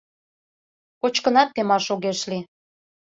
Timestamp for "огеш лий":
1.93-2.43